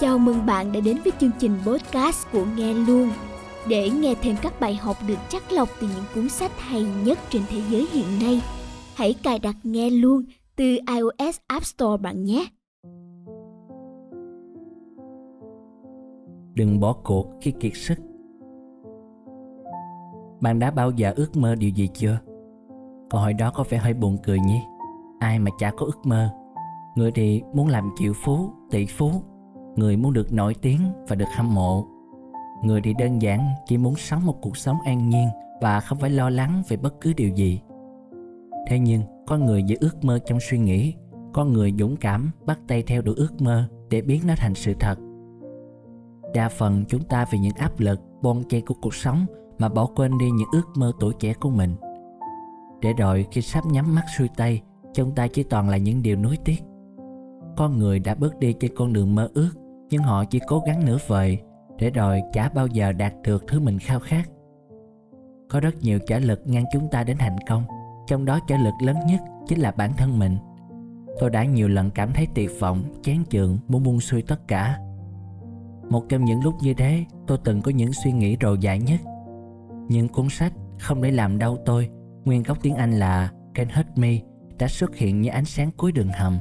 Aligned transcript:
Chào 0.00 0.18
mừng 0.18 0.46
bạn 0.46 0.72
đã 0.72 0.80
đến 0.80 0.96
với 1.04 1.12
chương 1.18 1.30
trình 1.38 1.52
podcast 1.66 2.26
của 2.32 2.44
Nghe 2.56 2.74
Luôn. 2.74 3.08
Để 3.68 3.90
nghe 3.90 4.14
thêm 4.22 4.36
các 4.42 4.60
bài 4.60 4.74
học 4.74 4.96
được 5.08 5.18
chắc 5.28 5.52
lọc 5.52 5.68
từ 5.80 5.88
những 5.96 6.04
cuốn 6.14 6.28
sách 6.28 6.50
hay 6.58 6.86
nhất 7.04 7.18
trên 7.30 7.42
thế 7.48 7.60
giới 7.70 7.86
hiện 7.92 8.06
nay, 8.22 8.42
hãy 8.94 9.14
cài 9.22 9.38
đặt 9.38 9.56
Nghe 9.62 9.90
Luôn 9.90 10.22
từ 10.56 10.64
iOS 10.64 11.38
App 11.46 11.64
Store 11.64 12.02
bạn 12.02 12.24
nhé. 12.24 12.46
Đừng 16.54 16.80
bỏ 16.80 16.92
cuộc 17.04 17.26
khi 17.40 17.52
kiệt 17.60 17.72
sức. 17.74 17.98
Bạn 20.40 20.58
đã 20.58 20.70
bao 20.70 20.90
giờ 20.90 21.12
ước 21.16 21.36
mơ 21.36 21.54
điều 21.54 21.70
gì 21.70 21.88
chưa? 21.94 22.18
Câu 23.10 23.20
hỏi 23.20 23.32
đó 23.32 23.50
có 23.54 23.64
vẻ 23.70 23.78
hơi 23.78 23.94
buồn 23.94 24.16
cười 24.24 24.38
nhỉ? 24.40 24.58
Ai 25.20 25.38
mà 25.38 25.50
chả 25.58 25.70
có 25.70 25.86
ước 25.86 26.06
mơ 26.06 26.28
Người 26.96 27.10
thì 27.12 27.42
muốn 27.54 27.68
làm 27.68 27.90
triệu 27.98 28.12
phú, 28.24 28.50
tỷ 28.70 28.86
phú 28.86 29.10
Người 29.76 29.96
muốn 29.96 30.12
được 30.12 30.32
nổi 30.32 30.54
tiếng 30.54 30.80
và 31.08 31.16
được 31.16 31.28
hâm 31.36 31.54
mộ. 31.54 31.86
Người 32.64 32.80
thì 32.80 32.94
đơn 32.98 33.22
giản 33.22 33.48
chỉ 33.66 33.78
muốn 33.78 33.94
sống 33.96 34.26
một 34.26 34.40
cuộc 34.40 34.56
sống 34.56 34.76
an 34.84 35.08
nhiên 35.08 35.28
Và 35.60 35.80
không 35.80 35.98
phải 35.98 36.10
lo 36.10 36.30
lắng 36.30 36.62
về 36.68 36.76
bất 36.76 37.00
cứ 37.00 37.12
điều 37.12 37.28
gì. 37.28 37.60
Thế 38.68 38.78
nhưng, 38.78 39.02
có 39.26 39.38
người 39.38 39.62
giữ 39.62 39.76
ước 39.80 40.04
mơ 40.04 40.18
trong 40.26 40.38
suy 40.40 40.58
nghĩ, 40.58 40.94
Có 41.32 41.44
người 41.44 41.74
dũng 41.78 41.96
cảm 41.96 42.30
bắt 42.46 42.58
tay 42.68 42.82
theo 42.82 43.02
đuổi 43.02 43.14
ước 43.18 43.42
mơ 43.42 43.68
Để 43.90 44.02
biến 44.02 44.20
nó 44.26 44.34
thành 44.36 44.54
sự 44.54 44.74
thật. 44.80 44.98
Đa 46.34 46.48
phần 46.48 46.84
chúng 46.88 47.02
ta 47.02 47.26
vì 47.30 47.38
những 47.38 47.56
áp 47.56 47.80
lực, 47.80 48.00
bon 48.22 48.42
chen 48.48 48.66
của 48.66 48.74
cuộc 48.82 48.94
sống 48.94 49.26
Mà 49.58 49.68
bỏ 49.68 49.86
quên 49.86 50.18
đi 50.18 50.30
những 50.30 50.48
ước 50.52 50.66
mơ 50.76 50.92
tuổi 51.00 51.14
trẻ 51.18 51.34
của 51.34 51.50
mình. 51.50 51.74
Để 52.80 52.92
rồi 52.92 53.26
khi 53.30 53.42
sắp 53.42 53.66
nhắm 53.66 53.94
mắt 53.94 54.04
xuôi 54.18 54.28
tay, 54.36 54.62
Chúng 54.94 55.14
ta 55.14 55.26
chỉ 55.26 55.42
toàn 55.42 55.68
là 55.68 55.76
những 55.76 56.02
điều 56.02 56.16
nuối 56.16 56.38
tiếc. 56.44 56.62
Con 57.56 57.78
người 57.78 57.98
đã 57.98 58.14
bước 58.14 58.38
đi 58.38 58.52
trên 58.52 58.74
con 58.76 58.92
đường 58.92 59.14
mơ 59.14 59.28
ước 59.34 59.50
nhưng 59.90 60.02
họ 60.02 60.24
chỉ 60.24 60.40
cố 60.46 60.62
gắng 60.66 60.84
nửa 60.84 60.98
vời 61.06 61.38
để 61.78 61.90
rồi 61.90 62.22
chả 62.32 62.48
bao 62.48 62.66
giờ 62.66 62.92
đạt 62.92 63.14
được 63.22 63.44
thứ 63.48 63.60
mình 63.60 63.78
khao 63.78 64.00
khát. 64.00 64.28
Có 65.48 65.60
rất 65.60 65.74
nhiều 65.82 65.98
trở 66.06 66.18
lực 66.18 66.42
ngăn 66.44 66.64
chúng 66.72 66.88
ta 66.90 67.04
đến 67.04 67.16
thành 67.18 67.36
công, 67.48 67.64
trong 68.06 68.24
đó 68.24 68.38
trở 68.48 68.56
lực 68.56 68.74
lớn 68.80 68.96
nhất 69.06 69.20
chính 69.48 69.58
là 69.58 69.70
bản 69.70 69.92
thân 69.96 70.18
mình. 70.18 70.36
Tôi 71.20 71.30
đã 71.30 71.44
nhiều 71.44 71.68
lần 71.68 71.90
cảm 71.90 72.12
thấy 72.12 72.26
tuyệt 72.34 72.50
vọng, 72.60 72.82
chán 73.02 73.24
chường, 73.30 73.58
muốn 73.68 73.82
buông 73.82 74.00
xuôi 74.00 74.22
tất 74.22 74.48
cả. 74.48 74.78
Một 75.90 76.04
trong 76.08 76.24
những 76.24 76.44
lúc 76.44 76.54
như 76.62 76.74
thế, 76.74 77.04
tôi 77.26 77.38
từng 77.44 77.62
có 77.62 77.70
những 77.70 77.92
suy 77.92 78.12
nghĩ 78.12 78.36
rồ 78.40 78.54
dại 78.54 78.78
nhất. 78.78 79.00
Những 79.88 80.08
cuốn 80.08 80.28
sách 80.28 80.52
không 80.78 81.02
để 81.02 81.10
làm 81.10 81.38
đau 81.38 81.56
tôi, 81.64 81.88
nguyên 82.24 82.42
gốc 82.42 82.58
tiếng 82.62 82.74
anh 82.74 82.92
là 82.92 83.30
can 83.54 83.68
Hurt 83.68 83.86
Me, 83.96 84.18
đã 84.58 84.68
xuất 84.68 84.96
hiện 84.96 85.20
như 85.20 85.30
ánh 85.30 85.44
sáng 85.44 85.70
cuối 85.76 85.92
đường 85.92 86.08
hầm. 86.08 86.38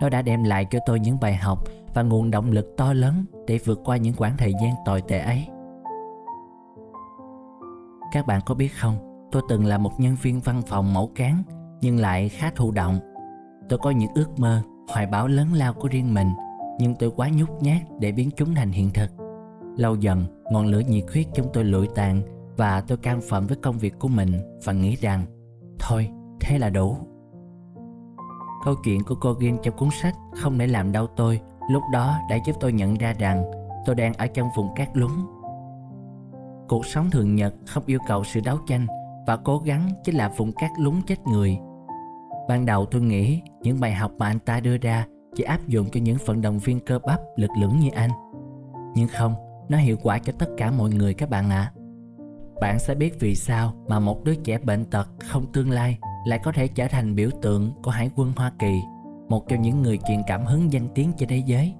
Nó 0.00 0.08
đã 0.08 0.22
đem 0.22 0.44
lại 0.44 0.66
cho 0.70 0.78
tôi 0.86 1.00
những 1.00 1.20
bài 1.20 1.36
học 1.36 1.58
và 1.94 2.02
nguồn 2.02 2.30
động 2.30 2.50
lực 2.50 2.74
to 2.76 2.92
lớn 2.92 3.24
để 3.46 3.58
vượt 3.64 3.80
qua 3.84 3.96
những 3.96 4.14
quãng 4.14 4.36
thời 4.38 4.52
gian 4.62 4.74
tồi 4.84 5.02
tệ 5.02 5.18
ấy. 5.18 5.46
Các 8.12 8.26
bạn 8.26 8.40
có 8.46 8.54
biết 8.54 8.68
không, 8.68 9.28
tôi 9.32 9.42
từng 9.48 9.66
là 9.66 9.78
một 9.78 9.92
nhân 9.98 10.16
viên 10.22 10.40
văn 10.40 10.62
phòng 10.66 10.94
mẫu 10.94 11.10
cán 11.14 11.42
nhưng 11.80 11.96
lại 11.96 12.28
khá 12.28 12.50
thụ 12.54 12.70
động. 12.70 12.98
Tôi 13.68 13.78
có 13.78 13.90
những 13.90 14.10
ước 14.14 14.38
mơ, 14.38 14.62
hoài 14.88 15.06
bão 15.06 15.28
lớn 15.28 15.48
lao 15.52 15.72
của 15.72 15.88
riêng 15.88 16.14
mình 16.14 16.28
nhưng 16.78 16.94
tôi 16.94 17.10
quá 17.16 17.28
nhút 17.32 17.48
nhát 17.60 17.82
để 18.00 18.12
biến 18.12 18.30
chúng 18.36 18.54
thành 18.54 18.70
hiện 18.70 18.90
thực. 18.90 19.10
Lâu 19.76 19.96
dần, 19.96 20.24
ngọn 20.52 20.66
lửa 20.66 20.82
nhiệt 20.88 21.04
huyết 21.12 21.26
trong 21.34 21.46
tôi 21.52 21.64
lụi 21.64 21.88
tàn 21.94 22.22
và 22.56 22.80
tôi 22.80 22.98
cam 22.98 23.20
phận 23.20 23.46
với 23.46 23.56
công 23.56 23.78
việc 23.78 23.98
của 23.98 24.08
mình 24.08 24.32
và 24.64 24.72
nghĩ 24.72 24.96
rằng 24.96 25.26
thôi, 25.78 26.10
thế 26.40 26.58
là 26.58 26.70
đủ. 26.70 26.96
Câu 28.64 28.74
chuyện 28.84 29.04
của 29.04 29.14
cô 29.14 29.34
Gin 29.40 29.56
trong 29.62 29.76
cuốn 29.76 29.88
sách 30.02 30.14
Không 30.36 30.58
để 30.58 30.66
làm 30.66 30.92
đau 30.92 31.06
tôi 31.06 31.40
lúc 31.68 31.82
đó 31.92 32.18
đã 32.30 32.36
giúp 32.46 32.56
tôi 32.60 32.72
nhận 32.72 32.94
ra 32.94 33.12
rằng 33.18 33.44
tôi 33.86 33.94
đang 33.94 34.14
ở 34.14 34.26
trong 34.26 34.48
vùng 34.56 34.74
cát 34.74 34.88
lún. 34.96 35.10
Cuộc 36.68 36.86
sống 36.86 37.10
thường 37.10 37.34
nhật 37.34 37.54
không 37.66 37.82
yêu 37.86 37.98
cầu 38.08 38.24
sự 38.24 38.40
đấu 38.44 38.58
tranh 38.66 38.86
và 39.26 39.36
cố 39.36 39.58
gắng 39.58 39.90
chính 40.04 40.14
là 40.14 40.28
vùng 40.36 40.52
cát 40.52 40.70
lún 40.78 40.94
chết 41.06 41.26
người. 41.26 41.58
Ban 42.48 42.66
đầu 42.66 42.86
tôi 42.86 43.02
nghĩ 43.02 43.42
những 43.62 43.80
bài 43.80 43.92
học 43.92 44.12
mà 44.18 44.26
anh 44.26 44.38
ta 44.38 44.60
đưa 44.60 44.76
ra 44.76 45.06
chỉ 45.34 45.44
áp 45.44 45.68
dụng 45.68 45.86
cho 45.92 46.00
những 46.00 46.16
vận 46.26 46.40
động 46.40 46.58
viên 46.58 46.80
cơ 46.80 46.98
bắp 47.06 47.20
lực 47.36 47.50
lưỡng 47.60 47.78
như 47.80 47.88
anh. 47.94 48.10
Nhưng 48.94 49.08
không, 49.08 49.34
nó 49.68 49.78
hiệu 49.78 49.96
quả 50.02 50.18
cho 50.18 50.32
tất 50.38 50.48
cả 50.56 50.70
mọi 50.70 50.90
người 50.90 51.14
các 51.14 51.30
bạn 51.30 51.50
ạ. 51.50 51.72
À. 51.74 51.78
Bạn 52.60 52.78
sẽ 52.78 52.94
biết 52.94 53.20
vì 53.20 53.34
sao 53.34 53.72
mà 53.88 54.00
một 54.00 54.24
đứa 54.24 54.34
trẻ 54.34 54.58
bệnh 54.58 54.84
tật 54.84 55.08
không 55.28 55.52
tương 55.52 55.70
lai 55.70 55.98
lại 56.26 56.38
có 56.44 56.52
thể 56.52 56.68
trở 56.68 56.88
thành 56.88 57.14
biểu 57.14 57.30
tượng 57.42 57.72
của 57.82 57.90
Hải 57.90 58.10
quân 58.16 58.32
Hoa 58.36 58.52
Kỳ, 58.58 58.80
một 59.28 59.48
trong 59.48 59.62
những 59.62 59.82
người 59.82 59.98
truyền 60.08 60.22
cảm 60.26 60.44
hứng 60.44 60.72
danh 60.72 60.88
tiếng 60.94 61.12
trên 61.16 61.28
thế 61.28 61.42
giới. 61.46 61.74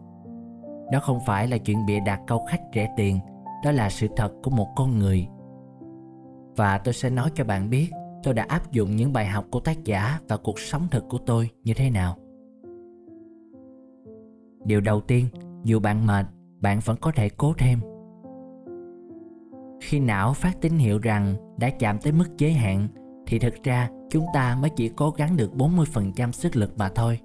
Đó 0.93 1.01
không 1.01 1.19
phải 1.27 1.49
là 1.49 1.59
chuyện 1.59 1.87
bịa 1.87 2.01
đặt 2.07 2.21
câu 2.27 2.45
khách 2.49 2.61
rẻ 2.75 2.89
tiền, 2.97 3.19
đó 3.65 3.73
là 3.73 3.91
sự 3.91 4.07
thật 4.17 4.33
của 4.43 4.51
một 4.51 4.69
con 4.77 4.99
người. 4.99 5.27
Và 6.57 6.79
tôi 6.79 6.95
sẽ 6.95 7.11
nói 7.11 7.31
cho 7.35 7.45
bạn 7.45 7.71
biết 7.71 7.91
tôi 8.23 8.35
đã 8.35 8.45
áp 8.49 8.73
dụng 8.73 8.97
những 8.97 9.13
bài 9.13 9.27
học 9.27 9.45
của 9.51 9.61
tác 9.61 9.85
giả 9.85 10.21
vào 10.29 10.39
cuộc 10.45 10.59
sống 10.59 10.87
thực 10.91 11.09
của 11.09 11.19
tôi 11.19 11.51
như 11.65 11.75
thế 11.75 11.91
nào. 11.91 12.17
Điều 14.65 14.81
đầu 14.81 15.01
tiên, 15.01 15.27
dù 15.65 15.81
bạn 15.81 16.07
mệt, 16.07 16.27
bạn 16.61 16.81
vẫn 16.85 16.97
có 17.01 17.13
thể 17.15 17.29
cố 17.29 17.53
thêm. 17.59 17.79
Khi 19.81 20.01
não 20.01 20.33
phát 20.33 20.61
tín 20.61 20.73
hiệu 20.73 20.99
rằng 20.99 21.35
đã 21.59 21.71
chạm 21.71 21.99
tới 21.99 22.13
mức 22.13 22.29
giới 22.39 22.53
hạn 22.53 22.89
thì 23.27 23.39
thực 23.39 23.63
ra 23.63 23.91
chúng 24.11 24.27
ta 24.35 24.59
mới 24.61 24.71
chỉ 24.71 24.89
cố 24.89 25.11
gắng 25.11 25.37
được 25.37 25.51
40% 25.57 26.33
sức 26.33 26.57
lực 26.57 26.79
mà 26.79 26.89
thôi. 26.89 27.19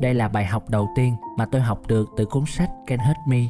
Đây 0.00 0.14
là 0.14 0.28
bài 0.28 0.46
học 0.46 0.70
đầu 0.70 0.88
tiên 0.94 1.16
mà 1.38 1.46
tôi 1.46 1.60
học 1.60 1.80
được 1.88 2.08
từ 2.16 2.24
cuốn 2.24 2.44
sách 2.46 2.70
Can 2.86 2.98
Hurt 2.98 3.18
Me. 3.28 3.40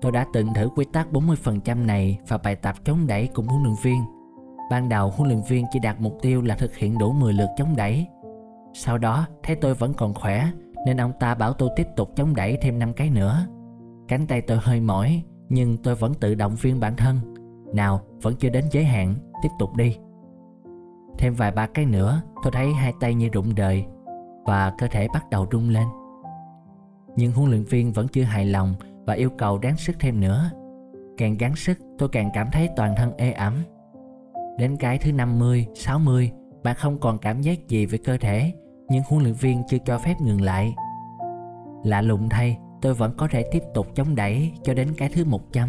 Tôi 0.00 0.12
đã 0.12 0.26
từng 0.32 0.54
thử 0.54 0.68
quy 0.76 0.84
tắc 0.92 1.08
40% 1.12 1.86
này 1.86 2.18
và 2.28 2.38
bài 2.38 2.56
tập 2.56 2.74
chống 2.84 3.06
đẩy 3.06 3.26
cùng 3.26 3.46
huấn 3.46 3.62
luyện 3.62 3.74
viên. 3.82 4.04
Ban 4.70 4.88
đầu 4.88 5.10
huấn 5.10 5.28
luyện 5.28 5.42
viên 5.48 5.66
chỉ 5.72 5.78
đặt 5.78 6.00
mục 6.00 6.18
tiêu 6.22 6.42
là 6.42 6.54
thực 6.54 6.76
hiện 6.76 6.98
đủ 6.98 7.12
10 7.12 7.32
lượt 7.32 7.48
chống 7.56 7.76
đẩy. 7.76 8.06
Sau 8.74 8.98
đó 8.98 9.26
thấy 9.42 9.56
tôi 9.56 9.74
vẫn 9.74 9.94
còn 9.94 10.14
khỏe 10.14 10.50
nên 10.86 11.00
ông 11.00 11.12
ta 11.20 11.34
bảo 11.34 11.52
tôi 11.52 11.70
tiếp 11.76 11.86
tục 11.96 12.10
chống 12.16 12.34
đẩy 12.34 12.58
thêm 12.60 12.78
5 12.78 12.92
cái 12.92 13.10
nữa. 13.10 13.46
Cánh 14.08 14.26
tay 14.26 14.40
tôi 14.40 14.58
hơi 14.60 14.80
mỏi 14.80 15.22
nhưng 15.48 15.76
tôi 15.76 15.94
vẫn 15.94 16.14
tự 16.14 16.34
động 16.34 16.56
viên 16.60 16.80
bản 16.80 16.96
thân. 16.96 17.18
Nào, 17.74 18.00
vẫn 18.22 18.34
chưa 18.36 18.48
đến 18.48 18.64
giới 18.70 18.84
hạn, 18.84 19.14
tiếp 19.42 19.48
tục 19.58 19.76
đi. 19.76 19.96
Thêm 21.18 21.34
vài 21.34 21.52
ba 21.52 21.66
cái 21.66 21.86
nữa 21.86 22.22
Tôi 22.42 22.52
thấy 22.52 22.72
hai 22.72 22.92
tay 23.00 23.14
như 23.14 23.28
rụng 23.32 23.54
đời 23.54 23.86
và 24.48 24.70
cơ 24.78 24.86
thể 24.86 25.08
bắt 25.08 25.30
đầu 25.30 25.46
rung 25.52 25.68
lên. 25.68 25.88
Nhưng 27.16 27.32
huấn 27.32 27.50
luyện 27.50 27.64
viên 27.64 27.92
vẫn 27.92 28.08
chưa 28.08 28.22
hài 28.22 28.44
lòng 28.44 28.74
Và 29.06 29.14
yêu 29.14 29.30
cầu 29.38 29.58
đáng 29.58 29.76
sức 29.76 29.96
thêm 30.00 30.20
nữa. 30.20 30.50
Càng 31.16 31.36
gắng 31.38 31.56
sức 31.56 31.78
tôi 31.98 32.08
càng 32.08 32.30
cảm 32.34 32.48
thấy 32.52 32.68
toàn 32.76 32.94
thân 32.96 33.12
ê 33.16 33.32
ẩm. 33.32 33.54
Đến 34.58 34.76
cái 34.76 34.98
thứ 34.98 35.12
50, 35.12 35.66
60 35.74 36.32
Bạn 36.62 36.76
không 36.76 36.98
còn 36.98 37.18
cảm 37.18 37.40
giác 37.40 37.68
gì 37.68 37.86
về 37.86 37.98
cơ 37.98 38.16
thể 38.16 38.52
Nhưng 38.88 39.02
huấn 39.08 39.22
luyện 39.22 39.34
viên 39.34 39.62
chưa 39.68 39.78
cho 39.78 39.98
phép 39.98 40.14
ngừng 40.20 40.40
lại. 40.40 40.74
Lạ 41.84 42.00
lùng 42.00 42.28
thay 42.28 42.58
Tôi 42.82 42.94
vẫn 42.94 43.12
có 43.16 43.28
thể 43.30 43.44
tiếp 43.52 43.62
tục 43.74 43.86
chống 43.94 44.14
đẩy 44.14 44.52
cho 44.62 44.74
đến 44.74 44.88
cái 44.96 45.08
thứ 45.08 45.24
100 45.24 45.68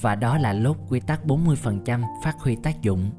Và 0.00 0.14
đó 0.14 0.38
là 0.38 0.52
lúc 0.52 0.76
quy 0.88 1.00
tắc 1.00 1.24
40% 1.26 2.02
phát 2.22 2.36
huy 2.40 2.56
tác 2.56 2.82
dụng. 2.82 3.10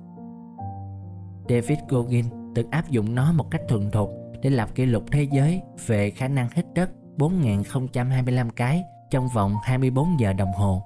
David 1.49 1.79
Goggin 1.89 2.25
từng 2.55 2.69
áp 2.71 2.89
dụng 2.89 3.15
nó 3.15 3.31
một 3.31 3.51
cách 3.51 3.61
thuần 3.67 3.91
thục 3.91 4.24
để 4.45 4.51
lập 4.51 4.75
kỷ 4.75 4.85
lục 4.85 5.03
thế 5.11 5.23
giới 5.31 5.61
về 5.87 6.09
khả 6.09 6.27
năng 6.27 6.47
hít 6.55 6.65
đất 6.73 6.89
4.025 7.17 8.49
cái 8.55 8.83
trong 9.09 9.27
vòng 9.33 9.55
24 9.63 10.19
giờ 10.19 10.33
đồng 10.33 10.51
hồ. 10.51 10.81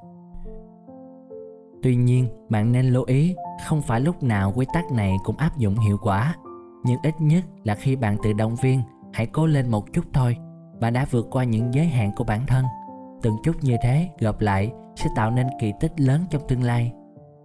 Tuy 1.84 1.96
nhiên, 1.96 2.28
bạn 2.50 2.72
nên 2.72 2.86
lưu 2.86 3.04
ý 3.04 3.36
không 3.68 3.82
phải 3.82 4.02
lúc 4.02 4.24
nào 4.24 4.54
quy 4.56 4.66
tắc 4.74 4.92
này 4.92 5.16
cũng 5.24 5.38
áp 5.38 5.58
dụng 5.58 5.76
hiệu 5.80 5.98
quả, 6.02 6.36
nhưng 6.84 7.00
ít 7.04 7.14
nhất 7.20 7.44
là 7.64 7.76
khi 7.76 7.96
bạn 7.96 8.18
tự 8.24 8.34
động 8.34 8.56
viên, 8.56 8.82
hãy 9.14 9.26
cố 9.26 9.46
lên 9.46 9.72
một 9.72 9.94
chút 9.94 10.06
thôi. 10.14 10.38
Bạn 10.80 10.94
đã 10.94 11.06
vượt 11.12 11.28
qua 11.32 11.44
những 11.44 11.74
giới 11.74 11.86
hạn 11.86 12.12
của 12.16 12.24
bản 12.24 12.46
thân. 12.48 12.66
Từng 13.22 13.36
chút 13.44 13.64
như 13.64 13.78
thế 13.84 14.10
gặp 14.20 14.42
lại 14.42 14.72
sẽ 14.96 15.10
tạo 15.16 15.32
nên 15.32 15.48
kỳ 15.60 15.74
tích 15.80 16.00
lớn 16.00 16.22
trong 16.30 16.42
tương 16.48 16.64
lai. 16.64 16.94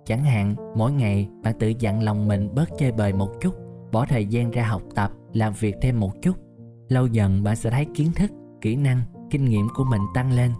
Chẳng 0.05 0.25
hạn, 0.25 0.55
mỗi 0.77 0.93
ngày 0.93 1.29
bạn 1.43 1.55
tự 1.59 1.69
dặn 1.79 2.03
lòng 2.03 2.29
mình 2.29 2.55
bớt 2.55 2.69
chơi 2.79 2.93
bời 2.93 3.13
một 3.13 3.29
chút, 3.41 3.64
bỏ 3.95 4.07
thời 4.09 4.27
gian 4.27 4.51
ra 4.51 4.63
học 4.63 4.83
tập, 4.95 5.11
làm 5.33 5.53
việc 5.53 5.77
thêm 5.81 6.01
một 6.01 6.11
chút. 6.23 6.37
Lâu 6.89 7.07
dần 7.07 7.45
bạn 7.45 7.57
sẽ 7.57 7.71
thấy 7.71 7.87
kiến 7.95 8.13
thức, 8.15 8.31
kỹ 8.61 8.77
năng, 8.77 9.01
kinh 9.31 9.45
nghiệm 9.45 9.69
của 9.77 9.85
mình 9.85 10.03
tăng 10.15 10.33
lên 10.33 10.51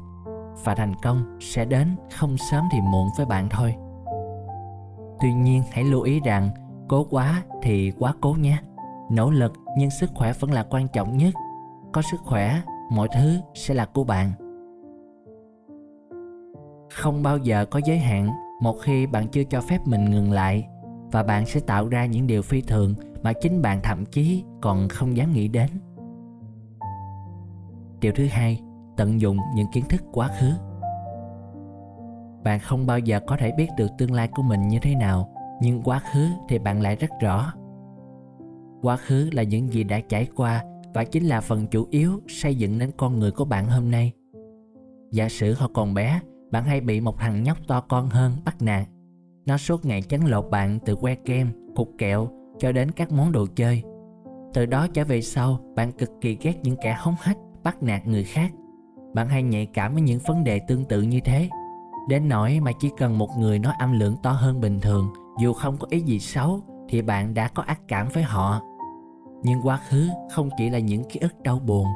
và 0.65 0.75
thành 0.75 0.95
công 1.03 1.39
sẽ 1.41 1.65
đến 1.65 1.89
không 2.17 2.37
sớm 2.51 2.65
thì 2.73 2.79
muộn 2.81 3.09
với 3.17 3.27
bạn 3.27 3.49
thôi. 3.51 3.75
Tuy 5.21 5.33
nhiên 5.33 5.63
hãy 5.73 5.85
lưu 5.85 6.03
ý 6.03 6.21
rằng 6.21 6.51
cố 6.89 7.07
quá 7.11 7.43
thì 7.63 7.93
quá 7.99 8.15
cố 8.21 8.37
nhé. 8.41 8.59
Nỗ 9.11 9.31
lực 9.31 9.53
nhưng 9.79 9.91
sức 9.91 10.11
khỏe 10.15 10.33
vẫn 10.41 10.53
là 10.53 10.67
quan 10.71 10.89
trọng 10.89 11.17
nhất. 11.17 11.35
Có 11.93 12.03
sức 12.03 12.21
khỏe, 12.25 12.61
mọi 12.91 13.09
thứ 13.15 13.37
sẽ 13.55 13.75
là 13.75 13.85
của 13.85 14.05
bạn. 14.05 14.33
Không 16.91 17.23
bao 17.23 17.39
giờ 17.39 17.65
có 17.65 17.81
giới 17.85 17.99
hạn 17.99 18.29
một 18.61 18.77
khi 18.83 19.07
bạn 19.07 19.29
chưa 19.29 19.45
cho 19.45 19.61
phép 19.61 19.79
mình 19.87 20.11
ngừng 20.11 20.33
lại 20.33 20.69
và 21.13 21.23
bạn 21.23 21.47
sẽ 21.47 21.61
tạo 21.61 21.89
ra 21.89 22.07
những 22.07 22.27
điều 22.27 22.43
phi 22.43 22.61
thường 22.61 22.95
mà 23.25 23.33
chính 23.33 23.63
bạn 23.63 23.81
thậm 23.83 24.05
chí 24.07 24.45
còn 24.61 24.89
không 24.89 25.17
dám 25.17 25.33
nghĩ 25.33 25.49
đến. 25.49 25.71
Điều 28.01 28.13
thứ 28.13 28.27
hai, 28.27 28.61
tận 28.97 29.21
dụng 29.21 29.39
những 29.55 29.67
kiến 29.73 29.85
thức 29.89 30.03
quá 30.13 30.31
khứ. 30.41 30.51
Bạn 32.45 32.61
không 32.61 32.87
bao 32.87 32.99
giờ 32.99 33.21
có 33.27 33.37
thể 33.37 33.53
biết 33.57 33.69
được 33.77 33.91
tương 33.99 34.13
lai 34.13 34.29
của 34.29 34.43
mình 34.43 34.69
như 34.69 34.79
thế 34.83 34.95
nào, 34.95 35.35
nhưng 35.63 35.83
quá 35.83 36.03
khứ 36.13 36.29
thì 36.49 36.59
bạn 36.59 36.81
lại 36.81 36.97
rất 36.97 37.11
rõ. 37.21 37.53
Quá 38.83 38.97
khứ 38.97 39.31
là 39.33 39.43
những 39.43 39.73
gì 39.73 39.85
đã 39.85 40.01
trải 40.09 40.29
qua 40.37 40.65
và 40.95 41.05
chính 41.05 41.25
là 41.25 41.41
phần 41.41 41.67
chủ 41.67 41.87
yếu 41.91 42.21
xây 42.29 42.55
dựng 42.55 42.79
nên 42.79 42.91
con 42.97 43.19
người 43.19 43.31
của 43.31 43.45
bạn 43.45 43.67
hôm 43.67 43.91
nay. 43.91 44.13
Giả 45.13 45.29
sử 45.29 45.55
họ 45.55 45.71
còn 45.75 45.95
bé, 45.95 46.21
bạn 46.51 46.65
hay 46.65 46.81
bị 46.81 47.01
một 47.01 47.19
thằng 47.19 47.43
nhóc 47.43 47.59
to 47.67 47.81
con 47.81 48.09
hơn 48.09 48.33
bắt 48.45 48.63
nạt. 48.63 48.89
Nó 49.47 49.57
suốt 49.57 49.85
ngày 49.85 50.03
chấn 50.03 50.21
lột 50.21 50.51
bạn 50.51 50.79
từ 50.85 50.97
que 50.97 51.15
kem, 51.15 51.75
cục 51.77 51.89
kẹo 51.99 52.29
cho 52.59 52.73
đến 52.73 52.91
các 52.91 53.13
món 53.13 53.33
đồ 53.33 53.47
chơi. 53.57 53.83
Từ 54.55 54.67
đó 54.67 54.87
trở 54.95 55.05
về 55.05 55.21
sau, 55.21 55.59
bạn 55.77 55.93
cực 55.93 56.11
kỳ 56.21 56.37
ghét 56.41 56.55
những 56.63 56.77
kẻ 56.83 56.97
hống 56.99 57.17
hách, 57.21 57.39
bắt 57.63 57.83
nạt 57.83 58.07
người 58.07 58.25
khác. 58.25 58.53
Bạn 59.15 59.29
hay 59.29 59.43
nhạy 59.43 59.67
cảm 59.67 59.93
với 59.93 60.03
những 60.03 60.21
vấn 60.27 60.45
đề 60.45 60.61
tương 60.69 60.85
tự 60.85 61.03
như 61.03 61.21
thế. 61.25 61.49
Đến 62.09 62.29
nỗi 62.29 62.61
mà 62.61 62.71
chỉ 62.81 62.91
cần 62.97 63.19
một 63.19 63.29
người 63.39 63.59
nói 63.59 63.73
âm 63.79 63.93
lượng 63.93 64.17
to 64.23 64.31
hơn 64.31 64.61
bình 64.61 64.81
thường, 64.81 65.09
dù 65.41 65.53
không 65.53 65.77
có 65.79 65.87
ý 65.91 66.01
gì 66.01 66.19
xấu, 66.19 66.61
thì 66.89 67.03
bạn 67.03 67.35
đã 67.35 67.49
có 67.49 67.63
ác 67.63 67.81
cảm 67.89 68.09
với 68.09 68.23
họ. 68.23 68.61
Nhưng 69.43 69.61
quá 69.63 69.81
khứ 69.89 70.09
không 70.35 70.49
chỉ 70.59 70.71
là 70.71 70.79
những 70.79 71.05
ký 71.05 71.21
ức 71.21 71.43
đau 71.43 71.59
buồn, 71.59 71.87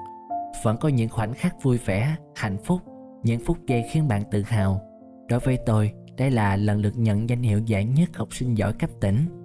vẫn 0.63 0.77
có 0.81 0.89
những 0.89 1.09
khoảnh 1.09 1.35
khắc 1.35 1.63
vui 1.63 1.79
vẻ, 1.79 2.17
hạnh 2.37 2.59
phúc, 2.65 2.81
những 3.23 3.41
phút 3.45 3.59
giây 3.67 3.85
khiến 3.91 4.09
bạn 4.09 4.23
tự 4.31 4.43
hào. 4.43 4.81
Đối 5.29 5.41
với 5.41 5.59
tôi, 5.67 5.93
đây 6.17 6.31
là 6.31 6.57
lần 6.57 6.83
được 6.83 6.97
nhận 6.97 7.29
danh 7.29 7.43
hiệu 7.43 7.59
giải 7.67 7.85
nhất 7.85 8.17
học 8.17 8.29
sinh 8.31 8.59
giỏi 8.59 8.73
cấp 8.73 8.91
tỉnh 9.01 9.38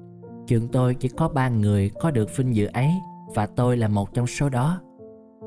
trường 0.48 0.68
tôi 0.68 0.95
chỉ 0.95 1.10
có 1.10 1.30
ba 1.30 1.50
người 1.50 1.92
có 2.00 2.12
được 2.12 2.38
vinh 2.38 2.56
dự 2.56 2.68
ấy, 2.74 2.90
và 3.36 3.45
tôi 3.45 3.78
là 3.78 3.88
một 3.88 4.13
trong 4.13 4.28
số 4.28 4.50
đó. 4.50 4.81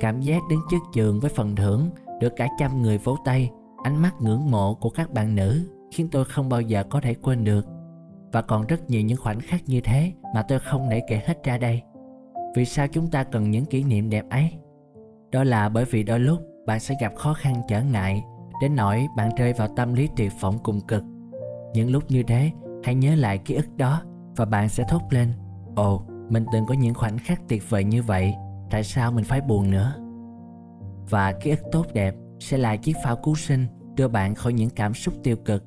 Cảm 0.01 0.21
giác 0.21 0.43
đứng 0.51 0.61
trước 0.71 0.77
trường 0.95 1.21
với 1.21 1.31
phần 1.31 1.57
thưởng 1.57 1.91
được 2.21 2.33
cả 2.37 2.49
trăm 2.59 2.83
người 2.83 2.99
vỗ 2.99 3.17
tay, 3.25 3.51
ánh 3.83 4.03
mắt 4.03 4.15
ngưỡng 4.21 4.51
mộ 4.51 4.75
của 4.75 4.91
các 4.91 5.13
bạn 5.13 5.35
nữ 5.35 5.61
khiến 5.93 6.09
tôi 6.13 6.25
không 6.25 6.49
bao 6.49 6.61
giờ 6.61 6.85
có 6.91 7.01
thể 7.01 7.15
quên 7.15 7.45
được. 7.45 7.67
Và 8.33 8.43
còn 8.43 8.67
rất 8.67 8.91
nhiều 8.91 9.01
những 9.03 9.19
khoảnh 9.19 9.41
khắc 9.41 9.69
như 9.69 9.81
thế 9.81 10.13
mà 10.35 10.43
tôi 10.43 10.59
không 10.59 10.89
thể 10.91 11.03
kể 11.09 11.23
hết 11.27 11.45
ra 11.45 11.59
đây. 11.59 11.83
Vì 12.57 12.65
sao 12.65 12.87
chúng 12.89 13.11
ta 13.11 13.25
cần 13.25 13.51
những 13.51 13.65
kỷ 13.65 13.85
niệm 13.85 14.11
đẹp 14.11 14.25
ấy? 14.31 14.53
Đó 15.33 15.45
là 15.45 15.69
bởi 15.69 15.85
vì 15.85 16.03
đôi 16.03 16.21
lúc 16.21 16.39
bạn 16.67 16.81
sẽ 16.81 16.95
gặp 17.01 17.17
khó 17.17 17.35
khăn 17.35 17.63
trở 17.69 17.83
ngại 17.83 18.25
đến 18.61 18.77
nỗi 18.77 19.07
bạn 19.17 19.31
rơi 19.37 19.53
vào 19.53 19.69
tâm 19.77 19.95
lý 19.95 20.09
tuyệt 20.17 20.33
vọng 20.41 20.59
cùng 20.63 20.81
cực. 20.81 21.03
Những 21.75 21.91
lúc 21.91 22.05
như 22.09 22.23
thế, 22.23 22.51
hãy 22.85 22.95
nhớ 22.95 23.15
lại 23.15 23.39
ký 23.39 23.55
ức 23.55 23.77
đó 23.77 24.03
và 24.37 24.45
bạn 24.45 24.69
sẽ 24.69 24.85
thốt 24.89 25.03
lên, 25.11 25.33
ồ, 25.77 26.03
mình 26.31 26.47
từng 26.53 26.67
có 26.67 26.75
những 26.75 26.95
khoảnh 26.95 27.19
khắc 27.19 27.41
tuyệt 27.49 27.71
vời 27.71 27.85
như 27.85 28.03
vậy, 28.03 28.35
tại 28.71 28.85
sao 28.85 29.13
mình 29.13 29.25
phải 29.25 29.41
buồn 29.41 29.71
nữa? 29.71 29.95
Và 31.11 31.33
ký 31.33 31.51
ức 31.51 31.61
tốt 31.73 31.87
đẹp 31.95 32.15
sẽ 32.41 32.59
là 32.59 32.77
chiếc 32.77 32.97
phao 33.05 33.17
cứu 33.17 33.35
sinh 33.35 33.67
đưa 33.97 34.09
bạn 34.09 34.35
khỏi 34.35 34.53
những 34.53 34.71
cảm 34.71 34.95
xúc 34.95 35.15
tiêu 35.23 35.37
cực. 35.45 35.65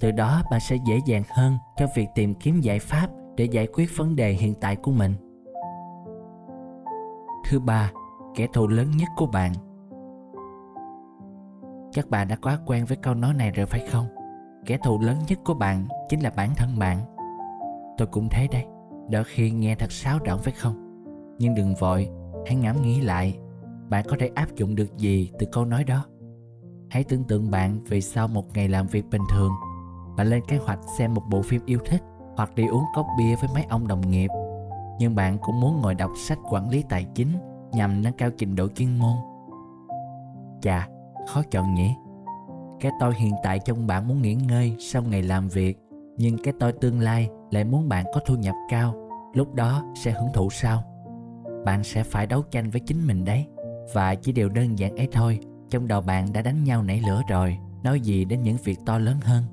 Từ 0.00 0.10
đó, 0.10 0.42
bạn 0.50 0.60
sẽ 0.60 0.76
dễ 0.86 0.98
dàng 1.06 1.22
hơn 1.36 1.56
trong 1.76 1.90
việc 1.96 2.06
tìm 2.14 2.34
kiếm 2.34 2.60
giải 2.60 2.78
pháp 2.78 3.08
để 3.36 3.44
giải 3.44 3.66
quyết 3.66 3.96
vấn 3.96 4.16
đề 4.16 4.32
hiện 4.32 4.54
tại 4.60 4.76
của 4.76 4.92
mình. 4.92 5.14
Thứ 7.48 7.60
ba, 7.60 7.92
kẻ 8.34 8.46
thù 8.52 8.66
lớn 8.66 8.90
nhất 8.96 9.08
của 9.16 9.26
bạn. 9.26 9.52
Chắc 11.92 12.10
bạn 12.10 12.28
đã 12.28 12.36
quá 12.42 12.58
quen 12.66 12.84
với 12.84 12.96
câu 12.96 13.14
nói 13.14 13.34
này 13.34 13.50
rồi 13.50 13.66
phải 13.66 13.86
không? 13.90 14.06
Kẻ 14.66 14.78
thù 14.84 15.00
lớn 15.00 15.16
nhất 15.28 15.38
của 15.44 15.54
bạn 15.54 15.88
chính 16.08 16.20
là 16.20 16.30
bản 16.36 16.54
thân 16.56 16.78
bạn 16.78 17.13
tôi 17.98 18.06
cũng 18.06 18.28
thế 18.28 18.48
đây 18.52 18.64
đôi 19.10 19.24
khi 19.24 19.50
nghe 19.50 19.74
thật 19.74 19.92
xáo 19.92 20.18
động 20.18 20.40
phải 20.42 20.52
không? 20.52 20.74
Nhưng 21.38 21.54
đừng 21.54 21.74
vội, 21.74 22.08
hãy 22.46 22.56
ngẫm 22.56 22.82
nghĩ 22.82 23.00
lại, 23.00 23.38
bạn 23.88 24.04
có 24.08 24.16
thể 24.20 24.30
áp 24.34 24.54
dụng 24.56 24.74
được 24.74 24.96
gì 24.96 25.30
từ 25.38 25.46
câu 25.52 25.64
nói 25.64 25.84
đó? 25.84 26.04
Hãy 26.90 27.04
tưởng 27.04 27.24
tượng 27.24 27.50
bạn 27.50 27.78
vì 27.84 28.00
sau 28.00 28.28
một 28.28 28.54
ngày 28.54 28.68
làm 28.68 28.86
việc 28.86 29.04
bình 29.10 29.22
thường, 29.32 29.52
bạn 30.16 30.26
lên 30.26 30.42
kế 30.48 30.56
hoạch 30.56 30.78
xem 30.98 31.14
một 31.14 31.22
bộ 31.30 31.42
phim 31.42 31.62
yêu 31.66 31.78
thích 31.84 32.02
hoặc 32.36 32.54
đi 32.54 32.66
uống 32.66 32.84
cốc 32.94 33.06
bia 33.18 33.36
với 33.36 33.50
mấy 33.54 33.64
ông 33.68 33.88
đồng 33.88 34.10
nghiệp. 34.10 34.30
Nhưng 34.98 35.14
bạn 35.14 35.38
cũng 35.38 35.60
muốn 35.60 35.80
ngồi 35.80 35.94
đọc 35.94 36.10
sách 36.16 36.38
quản 36.50 36.70
lý 36.70 36.84
tài 36.88 37.06
chính 37.14 37.28
nhằm 37.72 38.02
nâng 38.02 38.12
cao 38.12 38.30
trình 38.38 38.56
độ 38.56 38.68
chuyên 38.68 38.98
môn. 38.98 39.16
Chà, 40.62 40.88
khó 41.28 41.42
chọn 41.50 41.74
nhỉ. 41.74 41.90
Cái 42.80 42.92
tôi 43.00 43.14
hiện 43.14 43.34
tại 43.42 43.58
trong 43.58 43.86
bạn 43.86 44.08
muốn 44.08 44.22
nghỉ 44.22 44.34
ngơi 44.34 44.76
sau 44.78 45.02
ngày 45.02 45.22
làm 45.22 45.48
việc 45.48 45.78
nhưng 46.16 46.38
cái 46.38 46.54
tôi 46.60 46.72
tương 46.72 47.00
lai 47.00 47.28
lại 47.50 47.64
muốn 47.64 47.88
bạn 47.88 48.04
có 48.14 48.20
thu 48.26 48.36
nhập 48.36 48.54
cao, 48.68 48.94
lúc 49.34 49.54
đó 49.54 49.92
sẽ 49.96 50.10
hưởng 50.10 50.32
thụ 50.34 50.50
sao? 50.50 50.82
Bạn 51.64 51.84
sẽ 51.84 52.02
phải 52.02 52.26
đấu 52.26 52.42
tranh 52.50 52.70
với 52.70 52.80
chính 52.80 53.06
mình 53.06 53.24
đấy. 53.24 53.46
Và 53.94 54.14
chỉ 54.14 54.32
điều 54.32 54.48
đơn 54.48 54.78
giản 54.78 54.96
ấy 54.96 55.08
thôi, 55.12 55.38
trong 55.70 55.88
đầu 55.88 56.00
bạn 56.00 56.32
đã 56.32 56.42
đánh 56.42 56.64
nhau 56.64 56.82
nảy 56.82 57.02
lửa 57.06 57.22
rồi, 57.28 57.58
nói 57.84 58.00
gì 58.00 58.24
đến 58.24 58.42
những 58.42 58.56
việc 58.64 58.78
to 58.86 58.98
lớn 58.98 59.16
hơn? 59.22 59.44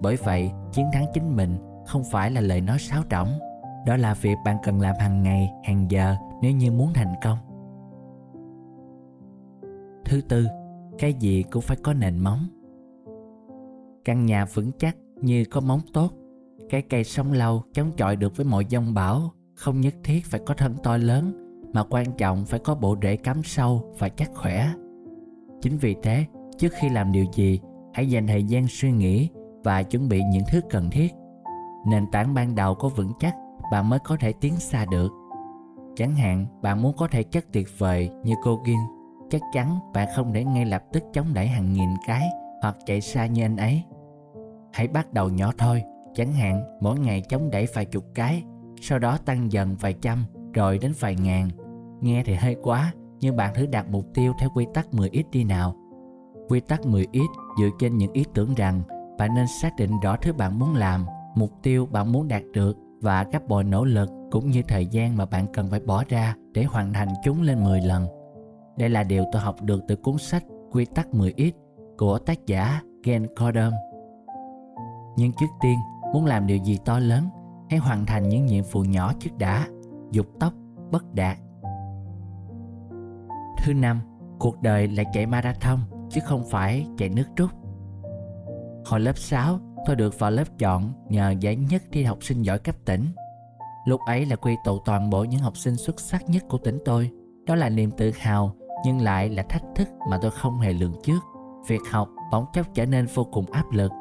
Bởi 0.00 0.16
vậy, 0.16 0.50
chiến 0.72 0.86
thắng 0.92 1.06
chính 1.14 1.36
mình 1.36 1.56
không 1.86 2.02
phải 2.10 2.30
là 2.30 2.40
lời 2.40 2.60
nói 2.60 2.78
sáo 2.78 3.02
trỏng, 3.10 3.38
đó 3.86 3.96
là 3.96 4.14
việc 4.14 4.36
bạn 4.44 4.56
cần 4.62 4.80
làm 4.80 4.94
hàng 5.00 5.22
ngày, 5.22 5.52
hàng 5.64 5.90
giờ 5.90 6.16
nếu 6.42 6.52
như 6.52 6.72
muốn 6.72 6.92
thành 6.94 7.14
công. 7.22 7.38
Thứ 10.04 10.20
tư, 10.28 10.46
cái 10.98 11.14
gì 11.14 11.42
cũng 11.42 11.62
phải 11.62 11.76
có 11.82 11.92
nền 11.92 12.18
móng. 12.18 12.48
Căn 14.04 14.26
nhà 14.26 14.44
vững 14.44 14.72
chắc 14.78 14.96
như 15.20 15.44
có 15.44 15.60
móng 15.60 15.80
tốt, 15.92 16.12
cái 16.70 16.82
cây 16.82 17.04
sống 17.04 17.32
lâu 17.32 17.62
chống 17.72 17.90
chọi 17.96 18.16
được 18.16 18.36
với 18.36 18.46
mọi 18.46 18.64
giông 18.68 18.94
bão, 18.94 19.32
không 19.54 19.80
nhất 19.80 19.94
thiết 20.04 20.24
phải 20.24 20.40
có 20.46 20.54
thân 20.54 20.74
to 20.82 20.96
lớn, 20.96 21.32
mà 21.72 21.84
quan 21.90 22.12
trọng 22.12 22.44
phải 22.46 22.60
có 22.60 22.74
bộ 22.74 22.96
rễ 23.02 23.16
cắm 23.16 23.42
sâu 23.44 23.94
và 23.98 24.08
chắc 24.08 24.30
khỏe. 24.34 24.68
Chính 25.60 25.78
vì 25.78 25.96
thế, 26.02 26.24
trước 26.58 26.72
khi 26.80 26.88
làm 26.88 27.12
điều 27.12 27.24
gì, 27.34 27.60
hãy 27.94 28.10
dành 28.10 28.26
thời 28.26 28.44
gian 28.44 28.66
suy 28.68 28.92
nghĩ 28.92 29.28
và 29.64 29.82
chuẩn 29.82 30.08
bị 30.08 30.22
những 30.30 30.44
thứ 30.50 30.60
cần 30.70 30.90
thiết. 30.90 31.12
Nền 31.86 32.06
tảng 32.12 32.34
ban 32.34 32.54
đầu 32.54 32.74
có 32.74 32.88
vững 32.88 33.12
chắc, 33.20 33.34
bạn 33.72 33.88
mới 33.88 33.98
có 33.98 34.16
thể 34.20 34.32
tiến 34.32 34.56
xa 34.56 34.86
được. 34.90 35.12
Chẳng 35.96 36.14
hạn, 36.14 36.46
bạn 36.62 36.82
muốn 36.82 36.96
có 36.96 37.08
thể 37.08 37.22
chất 37.22 37.44
tuyệt 37.52 37.68
vời 37.78 38.10
như 38.24 38.34
cô 38.42 38.62
Gin 38.66 38.78
chắc 39.30 39.42
chắn 39.52 39.78
bạn 39.94 40.08
không 40.16 40.32
để 40.32 40.44
ngay 40.44 40.64
lập 40.64 40.82
tức 40.92 41.04
chống 41.12 41.26
đẩy 41.34 41.46
hàng 41.46 41.72
nghìn 41.72 41.88
cái 42.06 42.28
hoặc 42.62 42.76
chạy 42.86 43.00
xa 43.00 43.26
như 43.26 43.42
anh 43.42 43.56
ấy 43.56 43.82
hãy 44.76 44.88
bắt 44.88 45.12
đầu 45.12 45.28
nhỏ 45.28 45.52
thôi 45.58 45.82
chẳng 46.14 46.32
hạn, 46.32 46.78
mỗi 46.80 46.98
ngày 46.98 47.22
chống 47.28 47.50
đẩy 47.50 47.66
vài 47.74 47.84
chục 47.84 48.04
cái, 48.14 48.42
sau 48.80 48.98
đó 48.98 49.18
tăng 49.24 49.52
dần 49.52 49.76
vài 49.80 49.94
trăm, 50.00 50.24
rồi 50.54 50.78
đến 50.78 50.92
vài 51.00 51.14
ngàn 51.14 51.48
nghe 52.00 52.22
thì 52.26 52.34
hơi 52.34 52.56
quá, 52.62 52.92
nhưng 53.20 53.36
bạn 53.36 53.54
thử 53.54 53.66
đặt 53.66 53.90
mục 53.90 54.06
tiêu 54.14 54.32
theo 54.38 54.50
quy 54.54 54.66
tắc 54.74 54.88
10x 54.92 55.22
đi 55.32 55.44
nào 55.44 55.76
quy 56.48 56.60
tắc 56.60 56.80
10x 56.80 57.26
dựa 57.58 57.68
trên 57.78 57.96
những 57.96 58.12
ý 58.12 58.24
tưởng 58.34 58.54
rằng 58.54 58.82
bạn 59.18 59.34
nên 59.34 59.46
xác 59.62 59.76
định 59.76 59.90
rõ 60.02 60.16
thứ 60.16 60.32
bạn 60.32 60.58
muốn 60.58 60.74
làm, 60.74 61.06
mục 61.34 61.50
tiêu 61.62 61.86
bạn 61.86 62.12
muốn 62.12 62.28
đạt 62.28 62.42
được 62.52 62.76
và 63.00 63.24
các 63.24 63.48
bồi 63.48 63.64
nỗ 63.64 63.84
lực 63.84 64.10
cũng 64.30 64.50
như 64.50 64.62
thời 64.68 64.86
gian 64.86 65.16
mà 65.16 65.26
bạn 65.26 65.46
cần 65.52 65.70
phải 65.70 65.80
bỏ 65.80 66.04
ra 66.08 66.34
để 66.52 66.64
hoàn 66.64 66.92
thành 66.92 67.08
chúng 67.24 67.42
lên 67.42 67.64
10 67.64 67.80
lần. 67.80 68.06
Đây 68.78 68.88
là 68.88 69.02
điều 69.02 69.24
tôi 69.32 69.42
học 69.42 69.62
được 69.62 69.82
từ 69.88 69.96
cuốn 69.96 70.18
sách 70.18 70.44
Quy 70.70 70.84
tắc 70.84 71.08
10X 71.12 71.52
của 71.98 72.18
tác 72.18 72.46
giả 72.46 72.80
Gen 73.04 73.26
Cordon. 73.26 73.72
Nhưng 75.16 75.32
trước 75.32 75.46
tiên, 75.60 75.78
muốn 76.12 76.24
làm 76.24 76.46
điều 76.46 76.56
gì 76.56 76.78
to 76.84 76.98
lớn, 76.98 77.28
hãy 77.70 77.78
hoàn 77.78 78.06
thành 78.06 78.28
những 78.28 78.46
nhiệm 78.46 78.64
vụ 78.72 78.82
nhỏ 78.82 79.12
trước 79.20 79.30
đã, 79.38 79.68
dục 80.10 80.26
tốc, 80.40 80.52
bất 80.90 81.14
đạt. 81.14 81.38
Thứ 83.62 83.74
năm, 83.74 84.00
cuộc 84.38 84.62
đời 84.62 84.88
là 84.88 85.02
chạy 85.12 85.26
marathon 85.26 85.78
chứ 86.10 86.20
không 86.24 86.44
phải 86.44 86.86
chạy 86.98 87.08
nước 87.08 87.26
rút. 87.36 87.50
Hồi 88.86 89.00
lớp 89.00 89.18
6, 89.18 89.58
tôi 89.86 89.96
được 89.96 90.18
vào 90.18 90.30
lớp 90.30 90.44
chọn 90.58 90.92
nhờ 91.08 91.34
giải 91.40 91.56
nhất 91.56 91.82
thi 91.92 92.02
học 92.02 92.18
sinh 92.20 92.42
giỏi 92.42 92.58
cấp 92.58 92.74
tỉnh. 92.84 93.06
Lúc 93.86 94.00
ấy 94.06 94.26
là 94.26 94.36
quy 94.36 94.56
tụ 94.64 94.78
toàn 94.84 95.10
bộ 95.10 95.24
những 95.24 95.40
học 95.40 95.56
sinh 95.56 95.76
xuất 95.76 96.00
sắc 96.00 96.28
nhất 96.28 96.44
của 96.48 96.58
tỉnh 96.58 96.78
tôi. 96.84 97.10
Đó 97.46 97.54
là 97.54 97.68
niềm 97.68 97.90
tự 97.90 98.12
hào 98.18 98.54
nhưng 98.84 99.00
lại 99.00 99.28
là 99.28 99.42
thách 99.42 99.62
thức 99.74 99.88
mà 100.10 100.18
tôi 100.22 100.30
không 100.30 100.58
hề 100.58 100.72
lường 100.72 100.94
trước. 101.02 101.18
Việc 101.68 101.80
học 101.90 102.08
bỗng 102.32 102.44
chốc 102.52 102.66
trở 102.74 102.86
nên 102.86 103.06
vô 103.14 103.24
cùng 103.24 103.46
áp 103.50 103.70
lực. 103.72 103.92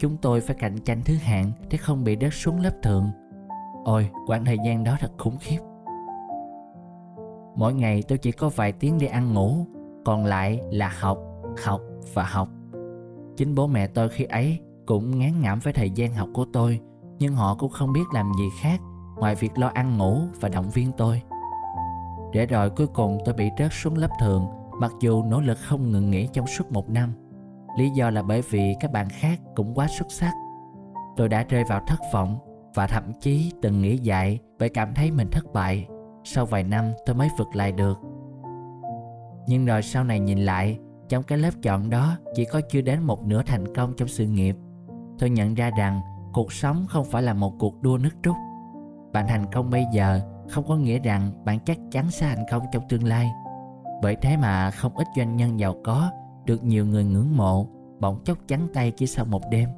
Chúng 0.00 0.16
tôi 0.16 0.40
phải 0.40 0.56
cạnh 0.56 0.78
tranh 0.78 1.00
thứ 1.04 1.14
hạng 1.14 1.52
để 1.70 1.78
không 1.78 2.04
bị 2.04 2.16
đớt 2.16 2.34
xuống 2.34 2.60
lớp 2.60 2.82
thượng. 2.82 3.10
Ôi, 3.84 4.10
quãng 4.26 4.44
thời 4.44 4.56
gian 4.64 4.84
đó 4.84 4.96
thật 5.00 5.12
khủng 5.18 5.36
khiếp. 5.40 5.58
Mỗi 7.56 7.74
ngày 7.74 8.02
tôi 8.08 8.18
chỉ 8.18 8.32
có 8.32 8.48
vài 8.48 8.72
tiếng 8.72 8.98
để 8.98 9.06
ăn 9.06 9.34
ngủ, 9.34 9.66
còn 10.04 10.24
lại 10.24 10.60
là 10.70 10.92
học, 11.00 11.18
học 11.64 11.80
và 12.14 12.24
học. 12.24 12.48
Chính 13.36 13.54
bố 13.54 13.66
mẹ 13.66 13.86
tôi 13.86 14.08
khi 14.08 14.24
ấy 14.24 14.58
cũng 14.86 15.18
ngán 15.18 15.40
ngẩm 15.40 15.58
với 15.58 15.72
thời 15.72 15.90
gian 15.90 16.14
học 16.14 16.28
của 16.32 16.44
tôi 16.52 16.80
nhưng 17.18 17.34
họ 17.34 17.54
cũng 17.54 17.70
không 17.70 17.92
biết 17.92 18.04
làm 18.14 18.32
gì 18.38 18.48
khác 18.60 18.80
ngoài 19.16 19.34
việc 19.34 19.58
lo 19.58 19.70
ăn 19.74 19.98
ngủ 19.98 20.20
và 20.40 20.48
động 20.48 20.70
viên 20.70 20.92
tôi 20.96 21.22
để 22.32 22.46
rồi 22.46 22.70
cuối 22.70 22.86
cùng 22.86 23.18
tôi 23.24 23.34
bị 23.34 23.50
rớt 23.58 23.72
xuống 23.72 23.96
lớp 23.96 24.10
thường 24.20 24.46
mặc 24.78 24.92
dù 25.00 25.22
nỗ 25.22 25.40
lực 25.40 25.58
không 25.58 25.92
ngừng 25.92 26.10
nghỉ 26.10 26.28
trong 26.32 26.46
suốt 26.46 26.72
một 26.72 26.90
năm 26.90 27.12
lý 27.76 27.90
do 27.90 28.10
là 28.10 28.22
bởi 28.22 28.42
vì 28.50 28.74
các 28.80 28.92
bạn 28.92 29.08
khác 29.08 29.40
cũng 29.54 29.74
quá 29.74 29.86
xuất 29.98 30.12
sắc. 30.12 30.32
Tôi 31.16 31.28
đã 31.28 31.44
rơi 31.48 31.64
vào 31.64 31.80
thất 31.86 31.98
vọng 32.12 32.38
và 32.74 32.86
thậm 32.86 33.12
chí 33.20 33.52
từng 33.62 33.82
nghĩ 33.82 33.96
dại 33.96 34.38
bởi 34.58 34.68
cảm 34.68 34.94
thấy 34.94 35.10
mình 35.10 35.28
thất 35.32 35.52
bại. 35.52 35.86
Sau 36.24 36.46
vài 36.46 36.64
năm, 36.64 36.92
tôi 37.06 37.14
mới 37.14 37.28
vượt 37.38 37.48
lại 37.54 37.72
được. 37.72 37.98
Nhưng 39.46 39.66
rồi 39.66 39.82
sau 39.82 40.04
này 40.04 40.20
nhìn 40.20 40.38
lại, 40.38 40.78
trong 41.08 41.22
cái 41.22 41.38
lớp 41.38 41.50
chọn 41.62 41.90
đó 41.90 42.16
chỉ 42.34 42.44
có 42.44 42.60
chưa 42.70 42.80
đến 42.80 43.02
một 43.02 43.22
nửa 43.24 43.42
thành 43.42 43.74
công 43.74 43.92
trong 43.96 44.08
sự 44.08 44.26
nghiệp. 44.26 44.56
Tôi 45.18 45.30
nhận 45.30 45.54
ra 45.54 45.70
rằng 45.78 46.00
cuộc 46.32 46.52
sống 46.52 46.86
không 46.88 47.04
phải 47.04 47.22
là 47.22 47.34
một 47.34 47.52
cuộc 47.58 47.82
đua 47.82 47.98
nước 47.98 48.22
rút. 48.22 48.36
Bạn 49.12 49.26
thành 49.28 49.46
công 49.52 49.70
bây 49.70 49.84
giờ 49.92 50.20
không 50.48 50.64
có 50.68 50.76
nghĩa 50.76 50.98
rằng 50.98 51.44
bạn 51.44 51.58
chắc 51.64 51.78
chắn 51.90 52.10
sẽ 52.10 52.26
thành 52.26 52.44
công 52.50 52.62
trong 52.72 52.82
tương 52.88 53.04
lai. 53.04 53.30
Bởi 54.02 54.16
thế 54.16 54.36
mà 54.36 54.70
không 54.70 54.96
ít 54.96 55.06
doanh 55.16 55.36
nhân 55.36 55.60
giàu 55.60 55.74
có 55.84 56.10
được 56.46 56.64
nhiều 56.64 56.86
người 56.86 57.04
ngưỡng 57.04 57.36
mộ, 57.36 57.66
bỗng 58.00 58.24
chốc 58.24 58.38
trắng 58.46 58.66
tay 58.72 58.90
chỉ 58.90 59.06
sau 59.06 59.24
một 59.24 59.42
đêm. 59.50 59.68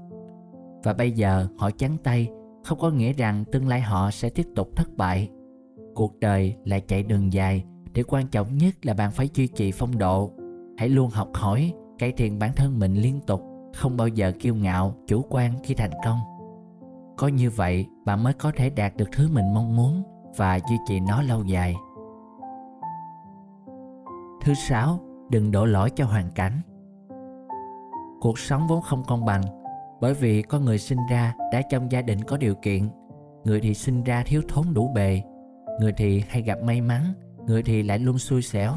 Và 0.84 0.92
bây 0.92 1.10
giờ 1.10 1.46
họ 1.58 1.70
trắng 1.70 1.96
tay, 2.02 2.28
không 2.64 2.78
có 2.78 2.90
nghĩa 2.90 3.12
rằng 3.12 3.44
tương 3.52 3.68
lai 3.68 3.80
họ 3.80 4.10
sẽ 4.10 4.30
tiếp 4.30 4.46
tục 4.54 4.68
thất 4.76 4.96
bại. 4.96 5.30
Cuộc 5.94 6.20
đời 6.20 6.56
là 6.64 6.78
chạy 6.78 7.02
đường 7.02 7.32
dài, 7.32 7.64
để 7.94 8.02
quan 8.02 8.26
trọng 8.26 8.58
nhất 8.58 8.86
là 8.86 8.94
bạn 8.94 9.12
phải 9.12 9.28
duy 9.34 9.46
trì 9.46 9.72
phong 9.72 9.98
độ. 9.98 10.30
Hãy 10.76 10.88
luôn 10.88 11.10
học 11.10 11.28
hỏi, 11.34 11.72
cải 11.98 12.12
thiện 12.12 12.38
bản 12.38 12.52
thân 12.56 12.78
mình 12.78 12.94
liên 12.94 13.20
tục, 13.26 13.42
không 13.74 13.96
bao 13.96 14.08
giờ 14.08 14.32
kiêu 14.40 14.54
ngạo, 14.54 14.94
chủ 15.06 15.24
quan 15.28 15.52
khi 15.64 15.74
thành 15.74 15.90
công. 16.04 16.18
Có 17.16 17.28
như 17.28 17.50
vậy, 17.50 17.86
bạn 18.04 18.22
mới 18.22 18.32
có 18.32 18.52
thể 18.56 18.70
đạt 18.70 18.96
được 18.96 19.08
thứ 19.12 19.28
mình 19.32 19.54
mong 19.54 19.76
muốn 19.76 20.02
và 20.36 20.58
duy 20.70 20.76
trì 20.88 21.00
nó 21.00 21.22
lâu 21.22 21.44
dài. 21.44 21.76
Thứ 24.44 24.54
sáu 24.54 25.00
đừng 25.32 25.50
đổ 25.50 25.64
lỗi 25.64 25.90
cho 25.90 26.04
hoàn 26.04 26.30
cảnh. 26.30 26.60
Cuộc 28.20 28.38
sống 28.38 28.66
vốn 28.68 28.82
không 28.82 29.02
công 29.08 29.24
bằng, 29.24 29.42
bởi 30.00 30.14
vì 30.14 30.42
có 30.42 30.58
người 30.58 30.78
sinh 30.78 30.98
ra 31.10 31.34
đã 31.52 31.62
trong 31.70 31.92
gia 31.92 32.02
đình 32.02 32.24
có 32.24 32.36
điều 32.36 32.54
kiện. 32.54 32.88
Người 33.44 33.60
thì 33.60 33.74
sinh 33.74 34.04
ra 34.04 34.22
thiếu 34.26 34.42
thốn 34.48 34.74
đủ 34.74 34.90
bề, 34.94 35.22
người 35.80 35.92
thì 35.96 36.22
hay 36.28 36.42
gặp 36.42 36.58
may 36.62 36.80
mắn, 36.80 37.02
người 37.46 37.62
thì 37.62 37.82
lại 37.82 37.98
luôn 37.98 38.18
xui 38.18 38.42
xẻo. 38.42 38.72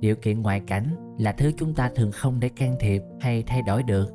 Điều 0.00 0.16
kiện 0.16 0.42
ngoại 0.42 0.60
cảnh 0.60 1.16
là 1.18 1.32
thứ 1.32 1.52
chúng 1.56 1.74
ta 1.74 1.90
thường 1.94 2.12
không 2.12 2.40
để 2.40 2.48
can 2.48 2.76
thiệp 2.80 3.02
hay 3.20 3.42
thay 3.42 3.62
đổi 3.62 3.82
được. 3.82 4.14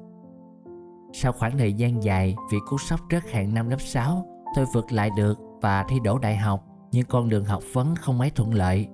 Sau 1.13 1.31
khoảng 1.31 1.57
thời 1.57 1.73
gian 1.73 2.03
dài 2.03 2.35
vì 2.51 2.57
cú 2.69 2.77
sốc 2.77 2.99
rớt 3.11 3.23
hạng 3.31 3.53
năm 3.53 3.69
lớp 3.69 3.81
6 3.81 4.25
tôi 4.55 4.65
vượt 4.73 4.91
lại 4.91 5.09
được 5.17 5.39
và 5.61 5.85
thi 5.89 5.95
đỗ 6.03 6.17
đại 6.17 6.35
học, 6.35 6.65
nhưng 6.91 7.05
con 7.05 7.29
đường 7.29 7.45
học 7.45 7.63
vấn 7.73 7.95
không 7.95 8.17
mấy 8.17 8.29
thuận 8.29 8.53
lợi. 8.53 8.87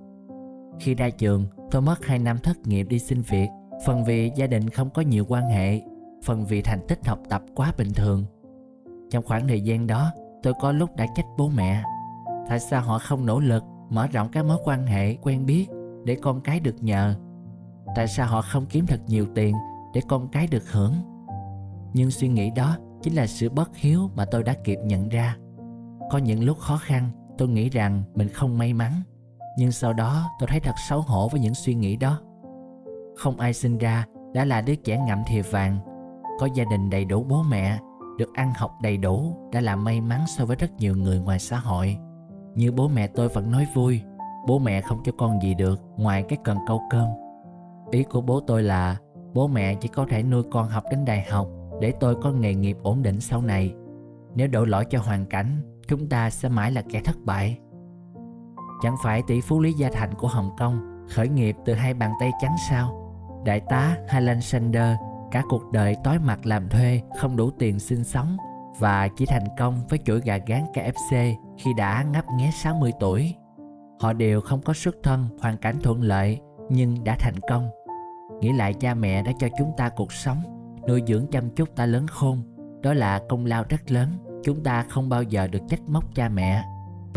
Khi 0.80 0.96
ra 0.96 1.10
trường 1.10 1.46
tôi 1.72 1.82
mất 1.82 2.06
2 2.06 2.20
năm 2.20 2.38
thất 2.38 2.68
nghiệp 2.68 2.84
đi 2.84 3.00
xin 3.00 3.22
việc. 3.22 3.48
Phần 3.86 4.04
vì 4.04 4.32
gia 4.36 4.48
đình 4.48 4.70
không 4.70 4.90
có 4.90 5.02
nhiều 5.02 5.26
quan 5.28 5.50
hệ, 5.50 5.82
phần 6.24 6.46
vì 6.46 6.62
thành 6.62 6.80
tích 6.88 7.08
học 7.08 7.20
tập 7.30 7.42
quá 7.56 7.74
bình 7.78 7.94
thường. 7.96 8.26
Trong 9.10 9.24
khoảng 9.26 9.48
thời 9.48 9.62
gian 9.62 9.88
đó, 9.88 10.12
tôi 10.44 10.54
có 10.62 10.72
lúc 10.72 10.96
đã 10.96 11.06
trách 11.16 11.26
bố 11.38 11.50
mẹ. 11.50 11.84
Tại 12.50 12.60
sao 12.60 12.82
họ 12.82 13.00
không 13.00 13.26
nỗ 13.26 13.40
lực 13.40 13.64
mở 13.90 14.08
rộng 14.08 14.30
các 14.32 14.46
mối 14.46 14.58
quan 14.64 14.88
hệ 14.88 15.16
quen 15.16 15.46
biết 15.46 15.68
để 16.06 16.18
con 16.22 16.42
cái 16.42 16.60
được 16.60 16.84
nhờ? 16.84 17.16
Tại 17.96 18.08
sao 18.08 18.28
họ 18.28 18.42
không 18.42 18.66
kiếm 18.66 18.86
thật 18.86 19.00
nhiều 19.08 19.26
tiền 19.36 19.56
để 19.94 20.02
con 20.08 20.28
cái 20.28 20.48
được 20.48 20.72
hưởng? 20.72 20.94
Nhưng 21.94 22.12
suy 22.12 22.28
nghĩ 22.28 22.52
đó 22.56 22.78
chính 23.02 23.14
là 23.14 23.28
sự 23.28 23.50
bất 23.50 23.78
hiếu 23.78 24.10
mà 24.16 24.26
tôi 24.26 24.44
đã 24.44 24.54
kịp 24.64 24.78
nhận 24.84 25.10
ra. 25.10 25.38
Có 26.12 26.18
những 26.18 26.44
lúc 26.44 26.58
khó 26.58 26.78
khăn, 26.78 27.10
tôi 27.38 27.48
nghĩ 27.48 27.70
rằng 27.70 28.04
mình 28.16 28.28
không 28.30 28.58
may 28.58 28.74
mắn 28.74 28.92
nhưng 29.58 29.72
sau 29.72 29.94
đó 29.94 30.30
tôi 30.40 30.48
thấy 30.48 30.60
thật 30.60 30.76
xấu 30.90 31.02
hổ 31.02 31.30
với 31.30 31.40
những 31.40 31.56
suy 31.56 31.74
nghĩ 31.74 31.96
đó. 31.96 32.20
Không 33.16 33.40
ai 33.40 33.54
sinh 33.54 33.78
ra 33.78 34.06
đã 34.34 34.46
là 34.46 34.62
đứa 34.62 34.76
trẻ 34.76 35.00
ngậm 35.08 35.20
thìa 35.28 35.42
vàng, 35.42 35.80
có 36.40 36.48
gia 36.56 36.64
đình 36.72 36.90
đầy 36.90 37.06
đủ 37.06 37.24
bố 37.24 37.44
mẹ, 37.50 37.80
được 38.18 38.34
ăn 38.34 38.54
học 38.58 38.72
đầy 38.82 38.98
đủ 38.98 39.38
đã 39.52 39.62
là 39.62 39.76
may 39.76 40.02
mắn 40.02 40.22
so 40.38 40.46
với 40.46 40.56
rất 40.56 40.72
nhiều 40.78 40.96
người 40.96 41.20
ngoài 41.20 41.40
xã 41.40 41.58
hội. 41.58 41.98
Như 42.56 42.72
bố 42.72 42.88
mẹ 42.88 43.08
tôi 43.08 43.28
vẫn 43.28 43.52
nói 43.52 43.68
vui, 43.74 44.02
bố 44.48 44.60
mẹ 44.60 44.82
không 44.82 45.04
cho 45.06 45.12
con 45.18 45.42
gì 45.42 45.54
được 45.54 45.82
ngoài 45.98 46.24
cái 46.30 46.38
cần 46.44 46.58
câu 46.68 46.82
cơm. 46.90 47.08
Ý 47.92 48.04
của 48.04 48.22
bố 48.22 48.40
tôi 48.40 48.64
là, 48.64 48.98
bố 49.34 49.48
mẹ 49.48 49.76
chỉ 49.76 49.88
có 49.88 50.06
thể 50.10 50.24
nuôi 50.24 50.44
con 50.52 50.70
học 50.70 50.84
đến 50.92 51.06
đại 51.06 51.26
học 51.30 51.48
để 51.82 51.94
tôi 52.00 52.16
có 52.16 52.32
nghề 52.32 52.54
nghiệp 52.54 52.78
ổn 52.84 53.04
định 53.04 53.22
sau 53.22 53.42
này. 53.42 53.74
Nếu 54.36 54.48
đổ 54.48 54.66
lỗi 54.66 54.86
cho 54.86 55.00
hoàn 55.00 55.26
cảnh, 55.26 55.62
chúng 55.88 56.10
ta 56.10 56.30
sẽ 56.30 56.50
mãi 56.50 56.72
là 56.72 56.82
kẻ 56.90 57.02
thất 57.06 57.16
bại 57.26 57.58
chẳng 58.84 58.96
phải 59.04 59.24
tỷ 59.28 59.42
phú 59.42 59.60
lý 59.60 59.74
gia 59.74 59.90
thành 59.94 60.14
của 60.14 60.28
hồng 60.28 60.56
kông 60.58 61.06
khởi 61.10 61.30
nghiệp 61.30 61.56
từ 61.66 61.74
hai 61.74 61.94
bàn 61.94 62.12
tay 62.20 62.32
trắng 62.42 62.56
sao 62.70 63.14
đại 63.46 63.60
tá 63.60 63.98
Highland 64.12 64.44
Sander 64.44 64.96
cả 65.32 65.44
cuộc 65.50 65.72
đời 65.72 65.96
tối 66.04 66.20
mặt 66.20 66.46
làm 66.46 66.70
thuê 66.70 67.02
không 67.18 67.36
đủ 67.36 67.52
tiền 67.52 67.80
sinh 67.80 68.04
sống 68.04 68.38
và 68.80 69.08
chỉ 69.08 69.26
thành 69.26 69.46
công 69.58 69.82
với 69.90 70.00
chuỗi 70.06 70.22
gà 70.22 70.38
gán 70.38 70.66
KFC 70.74 71.34
khi 71.58 71.74
đã 71.74 72.06
ngấp 72.14 72.26
nghé 72.38 72.52
60 72.54 72.92
tuổi. 73.00 73.36
Họ 74.00 74.14
đều 74.14 74.42
không 74.42 74.62
có 74.62 74.74
xuất 74.74 74.96
thân, 75.04 75.28
hoàn 75.42 75.58
cảnh 75.58 75.80
thuận 75.84 76.02
lợi 76.02 76.40
nhưng 76.70 77.04
đã 77.04 77.16
thành 77.20 77.40
công. 77.50 77.70
Nghĩ 78.42 78.52
lại 78.54 78.74
cha 78.74 78.94
mẹ 78.94 79.24
đã 79.24 79.32
cho 79.40 79.48
chúng 79.58 79.72
ta 79.78 79.90
cuộc 79.90 80.14
sống, 80.14 80.38
nuôi 80.88 81.02
dưỡng 81.08 81.28
chăm 81.28 81.50
chút 81.50 81.76
ta 81.76 81.86
lớn 81.86 82.08
khôn. 82.08 82.42
Đó 82.82 82.94
là 82.94 83.22
công 83.30 83.46
lao 83.46 83.64
rất 83.70 83.92
lớn. 83.92 84.10
Chúng 84.44 84.64
ta 84.64 84.86
không 84.90 85.10
bao 85.10 85.24
giờ 85.24 85.48
được 85.48 85.62
trách 85.70 85.82
móc 85.88 86.16
cha 86.16 86.30
mẹ 86.30 86.64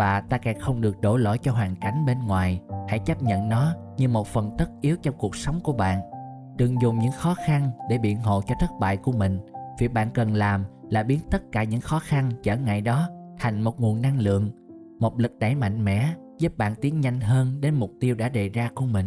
và 0.00 0.20
ta 0.20 0.38
càng 0.38 0.58
không 0.58 0.80
được 0.80 1.00
đổ 1.00 1.16
lỗi 1.16 1.38
cho 1.38 1.52
hoàn 1.52 1.76
cảnh 1.76 2.04
bên 2.06 2.18
ngoài. 2.26 2.60
Hãy 2.88 2.98
chấp 2.98 3.22
nhận 3.22 3.48
nó 3.48 3.74
như 3.96 4.08
một 4.08 4.26
phần 4.26 4.50
tất 4.58 4.70
yếu 4.80 4.96
trong 5.02 5.14
cuộc 5.18 5.36
sống 5.36 5.60
của 5.62 5.72
bạn. 5.72 6.00
Đừng 6.56 6.82
dùng 6.82 6.98
những 6.98 7.12
khó 7.12 7.34
khăn 7.46 7.70
để 7.90 7.98
biện 7.98 8.16
hộ 8.20 8.42
cho 8.46 8.54
thất 8.60 8.70
bại 8.80 8.96
của 8.96 9.12
mình. 9.12 9.38
Việc 9.78 9.92
bạn 9.92 10.10
cần 10.14 10.34
làm 10.34 10.64
là 10.90 11.02
biến 11.02 11.20
tất 11.30 11.42
cả 11.52 11.64
những 11.64 11.80
khó 11.80 11.98
khăn 11.98 12.30
trở 12.42 12.56
ngại 12.56 12.80
đó 12.80 13.08
thành 13.38 13.62
một 13.62 13.80
nguồn 13.80 14.02
năng 14.02 14.18
lượng, 14.20 14.50
một 14.98 15.20
lực 15.20 15.38
đẩy 15.38 15.54
mạnh 15.54 15.84
mẽ 15.84 16.14
giúp 16.38 16.58
bạn 16.58 16.74
tiến 16.80 17.00
nhanh 17.00 17.20
hơn 17.20 17.60
đến 17.60 17.74
mục 17.74 17.92
tiêu 18.00 18.14
đã 18.14 18.28
đề 18.28 18.48
ra 18.48 18.70
của 18.74 18.86
mình. 18.86 19.06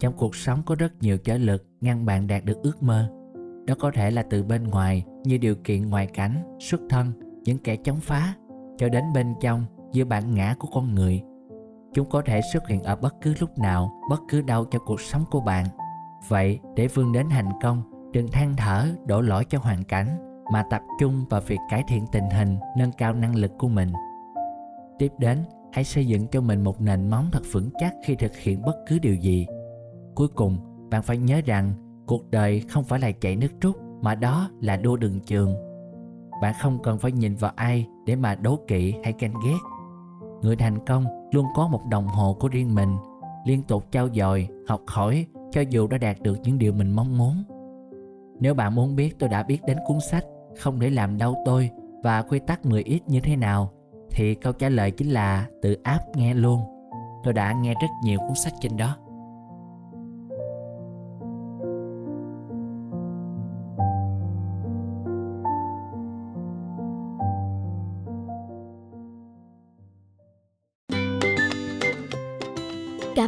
Trong 0.00 0.14
cuộc 0.16 0.36
sống 0.36 0.62
có 0.66 0.74
rất 0.74 0.92
nhiều 1.00 1.18
trở 1.18 1.38
lực 1.38 1.66
ngăn 1.80 2.06
bạn 2.06 2.26
đạt 2.26 2.44
được 2.44 2.62
ước 2.62 2.82
mơ. 2.82 3.10
Đó 3.66 3.74
có 3.78 3.90
thể 3.94 4.10
là 4.10 4.22
từ 4.30 4.42
bên 4.42 4.64
ngoài 4.64 5.04
như 5.24 5.38
điều 5.38 5.54
kiện 5.54 5.90
ngoại 5.90 6.06
cảnh, 6.06 6.56
xuất 6.60 6.80
thân, 6.90 7.12
những 7.44 7.58
kẻ 7.58 7.76
chống 7.76 8.00
phá, 8.00 8.34
cho 8.78 8.88
đến 8.88 9.04
bên 9.14 9.34
trong 9.40 9.64
giữa 9.92 10.04
bản 10.04 10.34
ngã 10.34 10.54
của 10.58 10.68
con 10.72 10.94
người. 10.94 11.22
Chúng 11.94 12.10
có 12.10 12.22
thể 12.26 12.40
xuất 12.52 12.68
hiện 12.68 12.82
ở 12.82 12.96
bất 12.96 13.14
cứ 13.22 13.34
lúc 13.40 13.58
nào, 13.58 14.00
bất 14.10 14.20
cứ 14.28 14.42
đâu 14.42 14.64
trong 14.64 14.82
cuộc 14.86 15.00
sống 15.00 15.24
của 15.30 15.40
bạn. 15.40 15.66
Vậy, 16.28 16.60
để 16.76 16.86
vươn 16.86 17.12
đến 17.12 17.26
thành 17.30 17.48
công, 17.62 17.82
đừng 18.12 18.28
than 18.32 18.54
thở, 18.56 18.86
đổ 19.06 19.20
lỗi 19.20 19.44
cho 19.48 19.58
hoàn 19.58 19.84
cảnh, 19.84 20.08
mà 20.52 20.64
tập 20.70 20.82
trung 21.00 21.24
vào 21.30 21.40
việc 21.40 21.58
cải 21.70 21.84
thiện 21.88 22.06
tình 22.12 22.30
hình, 22.30 22.56
nâng 22.78 22.92
cao 22.92 23.14
năng 23.14 23.34
lực 23.34 23.52
của 23.58 23.68
mình. 23.68 23.92
Tiếp 24.98 25.12
đến, 25.18 25.44
hãy 25.72 25.84
xây 25.84 26.06
dựng 26.06 26.26
cho 26.26 26.40
mình 26.40 26.64
một 26.64 26.80
nền 26.80 27.10
móng 27.10 27.28
thật 27.32 27.42
vững 27.52 27.70
chắc 27.78 27.94
khi 28.04 28.14
thực 28.14 28.36
hiện 28.36 28.62
bất 28.62 28.76
cứ 28.86 28.98
điều 28.98 29.14
gì 29.14 29.46
cuối 30.16 30.28
cùng 30.28 30.56
bạn 30.90 31.02
phải 31.02 31.18
nhớ 31.18 31.40
rằng 31.46 31.72
cuộc 32.06 32.30
đời 32.30 32.60
không 32.60 32.84
phải 32.84 33.00
là 33.00 33.10
chạy 33.10 33.36
nước 33.36 33.60
rút 33.60 33.76
mà 34.02 34.14
đó 34.14 34.50
là 34.60 34.76
đua 34.76 34.96
đường 34.96 35.20
trường 35.20 35.54
bạn 36.42 36.54
không 36.60 36.78
cần 36.82 36.98
phải 36.98 37.12
nhìn 37.12 37.36
vào 37.36 37.52
ai 37.56 37.86
để 38.06 38.16
mà 38.16 38.34
đố 38.34 38.58
kỵ 38.68 38.94
hay 39.04 39.14
ganh 39.18 39.34
ghét. 39.44 39.58
Người 40.42 40.56
thành 40.56 40.86
công 40.86 41.04
luôn 41.32 41.46
có 41.54 41.68
một 41.68 41.80
đồng 41.90 42.08
hồ 42.08 42.36
của 42.40 42.48
riêng 42.48 42.74
mình, 42.74 42.96
liên 43.44 43.62
tục 43.62 43.84
trao 43.90 44.08
dồi, 44.14 44.48
học 44.68 44.80
hỏi 44.86 45.26
cho 45.50 45.60
dù 45.60 45.86
đã 45.86 45.98
đạt 45.98 46.20
được 46.20 46.38
những 46.42 46.58
điều 46.58 46.72
mình 46.72 46.90
mong 46.90 47.18
muốn. 47.18 47.44
Nếu 48.40 48.54
bạn 48.54 48.74
muốn 48.74 48.96
biết 48.96 49.18
tôi 49.18 49.28
đã 49.28 49.42
biết 49.42 49.58
đến 49.66 49.78
cuốn 49.86 50.00
sách 50.00 50.24
không 50.58 50.80
để 50.80 50.90
làm 50.90 51.18
đau 51.18 51.34
tôi 51.44 51.70
và 52.02 52.22
quy 52.22 52.38
tắc 52.38 52.66
10 52.66 52.82
ít 52.82 53.00
như 53.06 53.20
thế 53.20 53.36
nào, 53.36 53.70
thì 54.10 54.34
câu 54.34 54.52
trả 54.52 54.68
lời 54.68 54.90
chính 54.90 55.10
là 55.10 55.46
tự 55.62 55.76
áp 55.82 56.00
nghe 56.14 56.34
luôn. 56.34 56.60
Tôi 57.24 57.34
đã 57.34 57.52
nghe 57.52 57.74
rất 57.74 57.88
nhiều 58.04 58.18
cuốn 58.18 58.34
sách 58.34 58.52
trên 58.60 58.76
đó. 58.76 58.96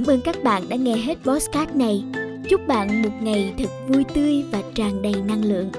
Cảm 0.08 0.14
ơn 0.16 0.22
các 0.22 0.42
bạn 0.44 0.68
đã 0.68 0.76
nghe 0.76 0.96
hết 0.96 1.14
podcast 1.24 1.70
này. 1.74 2.04
Chúc 2.48 2.60
bạn 2.66 3.02
một 3.02 3.08
ngày 3.20 3.54
thật 3.58 3.68
vui 3.88 4.04
tươi 4.14 4.44
và 4.52 4.62
tràn 4.74 5.02
đầy 5.02 5.14
năng 5.28 5.44
lượng. 5.44 5.70